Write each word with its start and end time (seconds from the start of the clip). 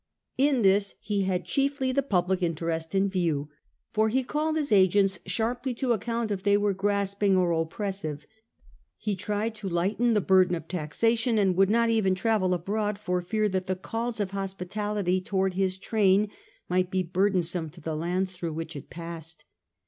In 0.39 0.63
this 0.63 0.95
he 0.99 1.25
had 1.25 1.45
chiefly 1.45 1.91
the 1.91 2.01
public 2.01 2.41
interest 2.41 2.95
in 2.95 3.07
view, 3.07 3.51
for 3.93 4.09
he 4.09 4.23
called 4.23 4.55
his 4.57 4.71
agents 4.71 5.19
sharply 5.27 5.75
to 5.75 5.93
account 5.93 6.31
if 6.31 6.41
they 6.41 6.57
were 6.57 6.73
grasping 6.73 7.37
or 7.37 7.51
oppressive; 7.51 8.25
he 8.97 9.15
tried 9.15 9.53
to 9.53 9.69
lighten 9.69 10.15
the 10.15 10.19
burden 10.19 10.55
of 10.55 10.67
taxation, 10.67 11.37
and 11.37 11.55
would 11.55 11.69
not 11.69 11.91
even 11.91 12.15
travel 12.15 12.55
abroad 12.55 12.97
for 12.97 13.21
fear 13.21 13.43
He 13.43 13.49
did 13.49 13.53
not 13.53 13.65
that 13.65 13.65
the 13.67 13.75
calls 13.79 14.19
of 14.19 14.31
hospitality 14.31 15.21
towards 15.21 15.55
his 15.55 15.77
train 15.77 16.21
abrold, 16.23 16.29
but 16.67 16.73
might 16.75 16.89
be 16.89 17.03
burdensome 17.03 17.69
to 17.69 17.79
the 17.79 17.93
lands 17.95 18.31
through 18.33 18.53
which 18.53 18.75
it 18.75 18.89
passed. 18.89 19.45